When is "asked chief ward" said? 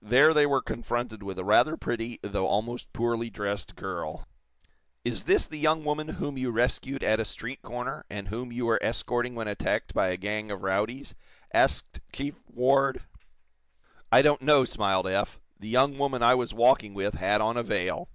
11.52-13.02